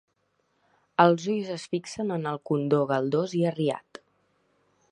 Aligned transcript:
Els 1.03 1.27
ulls 1.33 1.51
es 1.55 1.65
fixen 1.75 2.13
en 2.17 2.25
el 2.31 2.41
condó 2.51 2.79
galdós 2.93 3.37
i 3.41 3.43
arriat. 3.51 4.01